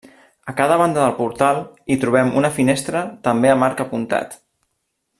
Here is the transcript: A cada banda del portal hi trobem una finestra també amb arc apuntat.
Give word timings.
A 0.51 0.53
cada 0.59 0.77
banda 0.81 0.99
del 1.03 1.13
portal 1.17 1.59
hi 1.95 1.99
trobem 2.05 2.33
una 2.41 2.51
finestra 2.57 3.05
també 3.29 3.53
amb 3.55 3.71
arc 3.71 3.85
apuntat. 3.89 4.39